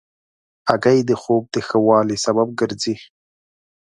هګۍ 0.69 0.99
د 1.09 1.11
خوب 1.21 1.43
د 1.53 1.55
ښه 1.67 1.77
والي 1.87 2.17
سبب 2.25 2.47
ګرځي. 2.59 2.95